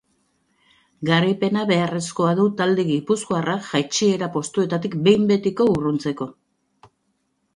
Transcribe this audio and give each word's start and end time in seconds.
Garaipena 1.09 1.65
beharrezkoa 1.71 2.31
du 2.39 2.45
talde 2.61 2.85
gipuzkoarrak 2.87 3.67
jaitsiera 3.73 4.31
postuetatik 4.39 4.97
behin 5.09 5.29
betiko 5.33 5.71
urruntzeko. 5.75 6.29